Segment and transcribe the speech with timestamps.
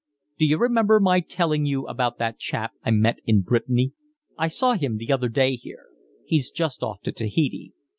[0.39, 3.91] "D'you remember my telling you about that chap I met in Brittany?
[4.35, 5.85] I saw him the other day here.
[6.25, 7.73] He's just off to Tahiti.